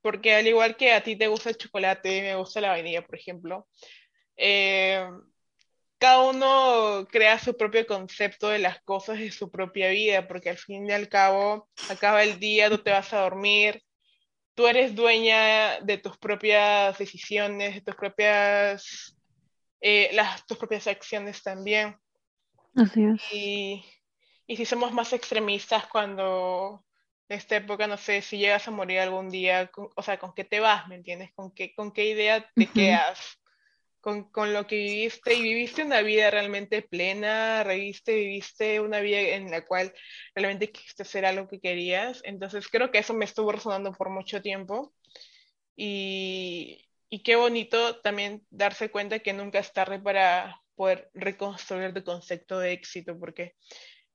porque 0.05 0.35
al 0.35 0.47
igual 0.47 0.77
que 0.77 0.93
a 0.93 1.03
ti 1.03 1.17
te 1.17 1.29
gusta 1.29 1.49
el 1.49 1.57
chocolate, 1.57 2.21
me 2.21 2.35
gusta 2.35 2.61
la 2.61 2.69
vainilla, 2.69 3.07
por 3.07 3.17
ejemplo, 3.17 3.67
eh, 4.37 5.09
cada 5.97 6.21
uno 6.29 7.09
crea 7.11 7.39
su 7.39 7.57
propio 7.57 7.87
concepto 7.87 8.51
de 8.51 8.59
las 8.59 8.83
cosas 8.83 9.19
de 9.19 9.31
su 9.31 9.51
propia 9.51 9.89
vida, 9.89 10.29
porque 10.29 10.51
al 10.51 10.59
fin 10.59 10.87
y 10.87 10.93
al 10.93 11.09
cabo 11.09 11.71
acaba 11.89 12.23
el 12.23 12.39
día, 12.39 12.69
tú 12.69 12.77
te 12.77 12.91
vas 12.91 13.15
a 13.15 13.21
dormir, 13.21 13.83
tú 14.55 14.67
eres 14.67 14.95
dueña 14.95 15.81
de 15.81 15.97
tus 15.97 16.19
propias 16.19 16.99
decisiones, 16.99 17.77
de 17.77 17.81
tus 17.81 17.95
propias, 17.97 19.17
eh, 19.81 20.11
las, 20.13 20.45
tus 20.45 20.59
propias 20.59 20.87
acciones 20.87 21.43
también. 21.43 21.97
Así 22.77 23.05
es. 23.05 23.23
Y, 23.33 23.83
y 24.47 24.57
si 24.57 24.67
somos 24.67 24.93
más 24.93 25.15
extremistas 25.15 25.87
cuando 25.87 26.85
en 27.29 27.39
esta 27.39 27.57
época, 27.57 27.87
no 27.87 27.97
sé, 27.97 28.23
si 28.23 28.39
llegas 28.39 28.69
a 28.69 28.71
morir 28.71 29.01
algún 29.01 29.31
día, 29.31 29.71
o 29.97 30.03
sea, 30.03 30.19
¿con 30.19 30.35
qué 30.35 30.45
te 30.45 30.61
vas? 30.61 30.89
¿Me 30.89 30.97
entiendes? 30.97 31.31
¿Con 31.35 31.53
qué, 31.53 31.75
con 31.75 31.93
qué 31.93 32.07
idea 32.07 32.51
te 32.55 32.67
quedas? 32.67 33.39
Con, 34.01 34.31
con, 34.31 34.53
lo 34.53 34.67
que 34.67 34.77
viviste 34.77 35.33
y 35.35 35.43
viviste 35.43 35.83
una 35.83 36.03
vida 36.03 36.31
realmente 36.31 36.83
plena, 36.83 37.65
reviste, 37.65 38.15
viviste 38.15 38.81
una 38.81 39.01
vida 39.01 39.19
en 39.19 39.51
la 39.51 39.65
cual 39.65 39.95
realmente 40.35 40.71
quisiste 40.71 41.05
hacer 41.05 41.25
algo 41.25 41.49
que 41.49 41.59
querías. 41.59 42.21
Entonces 42.25 42.69
creo 42.69 42.91
que 42.91 42.99
eso 42.99 43.15
me 43.15 43.25
estuvo 43.25 43.51
resonando 43.51 43.93
por 43.93 44.11
mucho 44.11 44.43
tiempo. 44.43 44.93
Y, 45.75 46.87
y 47.09 47.23
qué 47.23 47.37
bonito 47.37 48.01
también 48.03 48.47
darse 48.51 48.91
cuenta 48.91 49.21
que 49.21 49.33
nunca 49.33 49.59
es 49.59 49.73
tarde 49.73 49.99
para 49.99 50.61
poder 50.75 51.11
reconstruir 51.15 51.95
tu 51.95 52.05
concepto 52.05 52.59
de 52.59 52.73
éxito, 52.73 53.19
porque 53.19 53.55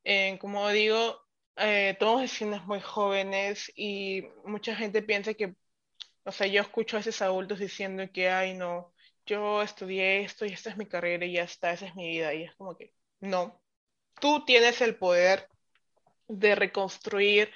eh, 0.04 0.38
como 0.40 0.70
digo, 0.70 1.20
eh, 1.60 1.98
decimos 2.22 2.66
muy 2.66 2.82
jóvenes 2.82 3.72
y 3.76 4.24
mucha 4.46 4.76
gente 4.76 5.02
piensa 5.02 5.34
que, 5.34 5.56
o 6.24 6.32
sea, 6.32 6.48
yo 6.48 6.62
escucho 6.62 6.98
a 6.98 7.02
esos 7.02 7.22
adultos 7.22 7.60
diciendo 7.60 8.04
que, 8.14 8.30
ay, 8.30 8.54
no, 8.56 8.94
yo 9.26 9.62
estudié 9.62 10.22
esto 10.22 10.46
y 10.46 10.50
esta 10.54 10.70
es 10.72 10.78
mi 10.78 10.86
carrera 10.88 11.26
y 11.26 11.34
ya 11.34 11.44
está, 11.44 11.72
esa 11.72 11.88
es 11.88 11.96
mi 11.96 12.10
vida. 12.10 12.34
Y 12.34 12.44
es 12.44 12.56
como 12.56 12.78
que, 12.78 12.94
no, 13.20 13.62
tú 14.20 14.46
tienes 14.46 14.82
el 14.82 14.96
poder 14.98 15.48
de 16.28 16.56
reconstruir, 16.56 17.52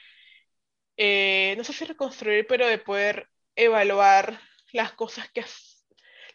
eh, 0.98 1.56
no 1.58 1.64
sé 1.64 1.74
si 1.74 1.86
reconstruir, 1.86 2.48
pero 2.48 2.68
de 2.68 2.78
poder 2.80 3.30
evaluar 3.56 4.40
las 4.74 4.94
cosas 4.94 5.30
que 5.32 5.42
has, 5.42 5.86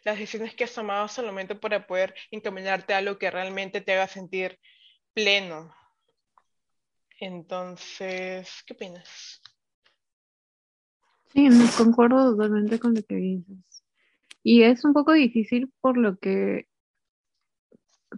las 0.03 0.17
decisiones 0.17 0.55
que 0.55 0.63
has 0.63 0.73
tomado 0.73 1.07
solamente 1.07 1.55
para 1.55 1.85
poder 1.87 2.15
encaminarte 2.31 2.93
a 2.93 2.97
algo 2.99 3.17
que 3.19 3.31
realmente 3.31 3.81
te 3.81 3.93
haga 3.93 4.07
sentir 4.07 4.59
pleno. 5.13 5.73
Entonces, 7.19 8.49
¿qué 8.65 8.73
opinas? 8.73 9.41
Sí, 11.33 11.47
concuerdo 11.77 12.31
totalmente 12.31 12.79
con 12.79 12.93
lo 12.93 13.01
que 13.03 13.15
dices. 13.15 13.57
Y 14.43 14.63
es 14.63 14.85
un 14.85 14.93
poco 14.93 15.13
difícil 15.13 15.71
por 15.81 15.97
lo 15.97 16.17
que, 16.19 16.67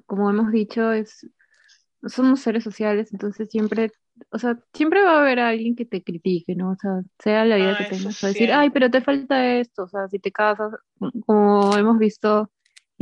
como 0.05 0.29
hemos 0.29 0.51
dicho, 0.51 0.91
es, 0.91 1.27
somos 2.08 2.41
seres 2.41 2.63
sociales, 2.63 3.12
entonces 3.13 3.50
siempre, 3.51 3.91
o 4.31 4.39
sea, 4.39 4.60
siempre 4.74 5.03
va 5.03 5.17
a 5.17 5.22
haber 5.22 5.39
alguien 5.39 5.75
que 5.75 5.86
te 5.86 6.03
critique, 6.03 6.55
¿no? 6.55 6.72
O 6.72 6.75
sea, 6.77 7.01
sea 7.20 7.46
la 7.46 7.58
vida 7.58 7.75
Ah, 7.75 7.77
que 7.77 7.86
tengas, 7.86 8.24
a 8.24 8.27
decir, 8.29 8.51
ay, 8.53 8.70
pero 8.72 8.91
te 8.91 9.01
falta 9.01 9.55
esto, 9.58 9.84
o 9.86 9.89
sea, 9.89 10.08
si 10.10 10.20
te 10.20 10.31
casas, 10.31 10.74
como 11.25 11.77
hemos 11.77 11.98
visto, 12.00 12.51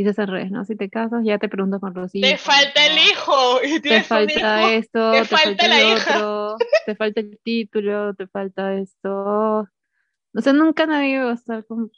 dices 0.03 0.19
en 0.19 0.27
redes, 0.27 0.51
¿no? 0.51 0.65
Si 0.65 0.75
te 0.75 0.89
casas, 0.89 1.23
ya 1.25 1.37
te 1.37 1.49
preguntan 1.49 1.79
con 1.79 1.93
los 1.93 2.11
Te 2.11 2.37
falta 2.37 2.85
el 2.85 2.97
hijo 2.97 3.63
y 3.63 3.79
Te 3.79 4.03
falta 4.03 4.61
hijo, 4.61 4.69
esto, 4.69 5.11
te 5.11 5.19
te 5.19 5.25
falta 5.25 5.47
falta 5.47 5.67
la 5.67 5.81
el 5.81 5.97
hija. 5.97 6.15
otro, 6.15 6.57
te 6.85 6.95
falta 6.95 7.19
el 7.21 7.39
título, 7.43 8.13
te 8.13 8.27
falta 8.27 8.73
esto. 8.75 9.67
O 10.33 10.41
sea, 10.41 10.53
nunca 10.53 10.85
nadie 10.85 11.19
va 11.23 11.31
a 11.31 11.33
estar 11.33 11.65
con- 11.65 11.91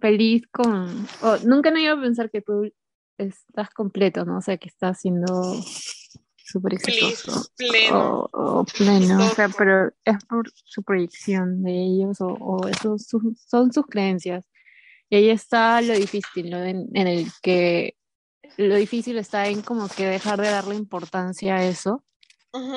feliz 0.00 0.42
con, 0.50 1.06
o 1.22 1.36
nunca 1.44 1.70
nadie 1.70 1.92
va 1.92 1.98
a 2.00 2.02
pensar 2.02 2.30
que 2.30 2.40
tú 2.40 2.72
estás 3.18 3.70
completo, 3.70 4.24
¿no? 4.24 4.38
O 4.38 4.40
sea, 4.42 4.56
que 4.56 4.68
estás 4.68 5.00
siendo 5.00 5.26
súper 6.36 6.78
Feliz, 6.80 7.02
exitoso 7.02 7.50
pleno, 7.56 8.20
o, 8.32 8.60
o 8.60 8.64
pleno, 8.64 9.26
o 9.26 9.34
sea, 9.34 9.48
pero 9.50 9.92
es 10.04 10.24
por 10.24 10.50
su 10.64 10.82
proyección 10.82 11.62
de 11.62 11.72
ellos 11.72 12.20
o, 12.22 12.28
o 12.28 12.66
eso 12.68 12.96
su- 12.98 13.36
son 13.36 13.70
sus 13.72 13.84
creencias. 13.86 14.46
Y 15.10 15.16
ahí 15.16 15.30
está 15.30 15.80
lo 15.80 15.94
difícil, 15.94 16.50
¿no? 16.50 16.62
En, 16.62 16.88
en 16.94 17.06
el 17.06 17.26
que 17.42 17.96
lo 18.56 18.74
difícil 18.76 19.18
está 19.18 19.46
en 19.48 19.62
como 19.62 19.88
que 19.88 20.04
dejar 20.06 20.40
de 20.40 20.50
darle 20.50 20.74
importancia 20.74 21.56
a 21.56 21.64
eso 21.64 22.04
Ujú. 22.52 22.76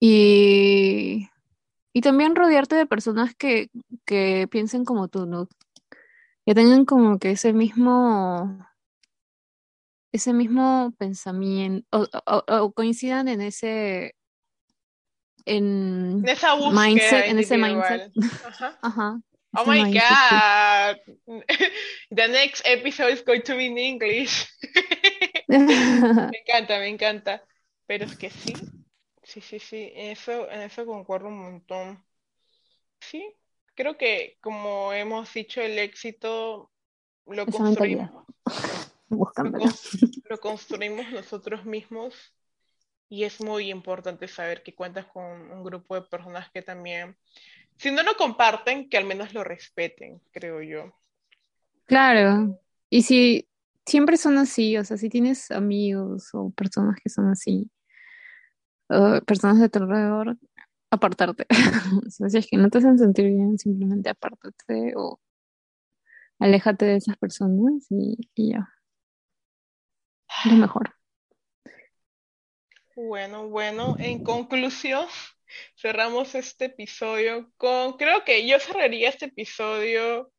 y, 0.00 1.28
y 1.92 2.00
también 2.00 2.34
rodearte 2.36 2.76
de 2.76 2.86
personas 2.86 3.34
que, 3.34 3.70
que 4.04 4.46
piensen 4.50 4.84
como 4.84 5.08
tú, 5.08 5.26
¿no? 5.26 5.48
Que 6.44 6.54
tengan 6.54 6.84
como 6.84 7.18
que 7.18 7.32
ese 7.32 7.52
mismo, 7.52 8.66
ese 10.12 10.32
mismo 10.32 10.92
pensamiento 10.96 11.86
o, 11.90 12.06
o- 12.26 12.62
o 12.62 12.72
coincidan 12.72 13.28
en 13.28 13.40
ese, 13.40 14.14
en 15.44 16.22
En 16.24 16.28
esa 16.28 16.54
mindset, 16.56 17.26
en 17.28 17.38
ese 17.38 17.58
mindset. 17.58 18.12
Ajá. 18.46 18.78
Ajá, 18.82 19.20
Oh 19.56 19.72
ese 19.72 19.84
my. 19.84 19.92
God. 19.92 20.96
The 22.10 22.28
next 22.28 22.62
episode 22.64 23.12
is 23.12 23.22
going 23.22 23.42
to 23.42 23.56
be 23.56 23.66
in 23.66 23.78
English. 23.78 24.46
Me 25.48 26.42
encanta, 26.42 26.78
me 26.78 26.88
encanta. 26.88 27.42
Pero 27.86 28.04
es 28.04 28.16
que 28.16 28.30
sí, 28.30 28.52
sí, 29.22 29.40
sí, 29.40 29.60
sí, 29.60 29.92
en 29.94 30.10
eso, 30.10 30.50
en 30.50 30.62
eso 30.62 30.84
concuerdo 30.84 31.28
un 31.28 31.38
montón. 31.38 32.04
Sí, 33.00 33.32
creo 33.74 33.96
que 33.96 34.38
como 34.40 34.92
hemos 34.92 35.32
dicho, 35.32 35.60
el 35.60 35.78
éxito 35.78 36.72
lo 37.26 37.46
construimos, 37.46 38.10
lo 40.28 40.38
construimos 40.40 41.10
nosotros 41.12 41.64
mismos 41.64 42.14
y 43.08 43.24
es 43.24 43.40
muy 43.40 43.70
importante 43.70 44.26
saber 44.26 44.62
que 44.62 44.74
cuentas 44.74 45.06
con 45.06 45.24
un 45.24 45.62
grupo 45.62 45.94
de 45.94 46.02
personas 46.02 46.50
que 46.50 46.62
también, 46.62 47.16
si 47.76 47.90
no 47.90 48.02
lo 48.02 48.16
comparten, 48.16 48.88
que 48.88 48.96
al 48.96 49.04
menos 49.04 49.34
lo 49.34 49.44
respeten, 49.44 50.20
creo 50.32 50.62
yo. 50.62 50.94
Claro, 51.86 52.58
y 52.90 53.02
si 53.02 53.48
siempre 53.84 54.16
son 54.16 54.38
así, 54.38 54.76
o 54.76 54.84
sea, 54.84 54.96
si 54.96 55.08
tienes 55.08 55.50
amigos 55.50 56.30
o 56.32 56.50
personas 56.50 56.96
que 57.02 57.08
son 57.08 57.28
así, 57.28 57.70
o 58.88 59.20
personas 59.24 59.60
de 59.60 59.68
tu 59.68 59.78
alrededor, 59.80 60.36
apartarte. 60.90 61.46
O 62.06 62.10
sea, 62.10 62.28
si 62.28 62.38
es 62.38 62.46
que 62.46 62.56
no 62.56 62.68
te 62.70 62.78
hacen 62.78 62.98
sentir 62.98 63.26
bien, 63.26 63.58
simplemente 63.58 64.10
apártate 64.10 64.94
o 64.96 65.20
aléjate 66.38 66.84
de 66.86 66.96
esas 66.96 67.16
personas 67.16 67.86
y, 67.90 68.16
y 68.34 68.52
ya, 68.52 68.68
lo 70.44 70.56
mejor. 70.56 70.94
Bueno, 72.94 73.48
bueno, 73.48 73.96
en 73.98 74.20
conclusión, 74.20 75.06
cerramos 75.74 76.34
este 76.34 76.66
episodio 76.66 77.52
con, 77.56 77.94
creo 77.94 78.24
que 78.24 78.46
yo 78.46 78.58
cerraría 78.58 79.08
este 79.08 79.26
episodio 79.26 80.32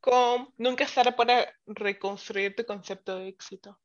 con 0.00 0.48
nunca 0.58 0.84
es 0.84 0.94
tarde 0.94 1.12
para 1.12 1.54
reconstruir 1.66 2.56
tu 2.56 2.64
concepto 2.64 3.18
de 3.18 3.28
éxito. 3.28 3.78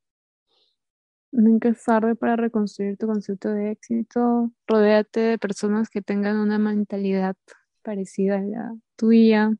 Nunca 1.32 1.70
es 1.70 1.84
tarde 1.84 2.15
para 2.15 2.36
reconstruir 2.36 2.98
tu 2.98 3.06
concepto 3.06 3.50
de 3.50 3.72
éxito. 3.72 4.52
Rodéate 4.65 5.20
de 5.20 5.38
personas 5.38 5.89
que 5.89 6.02
tengan 6.02 6.38
una 6.38 6.58
mentalidad 6.58 7.36
parecida 7.84 8.38
a 8.38 8.41
la 8.41 8.76
tuya. 8.96 9.52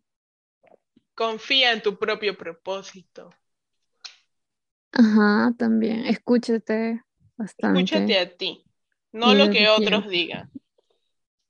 Confía 1.14 1.74
en 1.74 1.82
tu 1.82 1.98
propio 2.00 2.38
propósito. 2.38 3.30
Ajá, 4.92 5.54
también. 5.58 6.06
Escúchate 6.06 7.04
bastante. 7.36 7.82
Escúchate 7.82 8.20
a 8.20 8.36
ti, 8.36 8.64
no 9.12 9.34
Y 9.34 9.38
lo 9.38 9.52
que 9.52 9.68
otros 9.68 10.10
digan. 10.10 10.50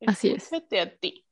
Así 0.05 0.29
es. 0.31 0.51
A 0.53 0.61
ti. 0.99 1.25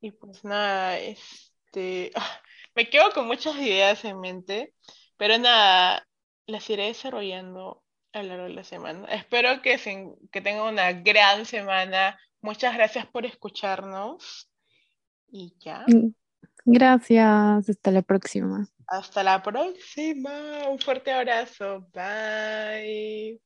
Y 0.00 0.10
pues 0.10 0.44
nada, 0.44 0.98
este, 0.98 2.10
ah, 2.14 2.40
me 2.74 2.88
quedo 2.90 3.10
con 3.12 3.26
muchas 3.26 3.54
ideas 3.56 4.04
en 4.04 4.20
mente, 4.20 4.74
pero 5.16 5.38
nada, 5.38 6.06
las 6.46 6.68
iré 6.70 6.86
desarrollando 6.86 7.82
a 8.12 8.22
lo 8.22 8.28
largo 8.30 8.44
de 8.44 8.54
la 8.54 8.64
semana. 8.64 9.06
Espero 9.14 9.62
que, 9.62 9.78
se- 9.78 10.08
que 10.32 10.40
tengan 10.40 10.72
una 10.72 10.92
gran 10.92 11.46
semana. 11.46 12.18
Muchas 12.40 12.74
gracias 12.74 13.06
por 13.06 13.24
escucharnos 13.26 14.50
y 15.30 15.54
ya, 15.60 15.86
Gracias. 16.64 17.68
Hasta 17.68 17.90
la 17.90 18.02
próxima. 18.02 18.66
hasta 18.86 19.22
la 19.22 19.42
próxima. 19.42 20.68
Un 20.68 20.78
fuerte 20.78 21.12
abrazo. 21.12 21.88
Bye. 21.92 23.40